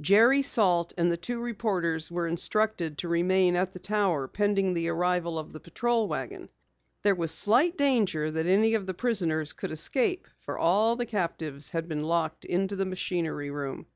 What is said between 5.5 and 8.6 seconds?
the patrol wagon. There was slight danger that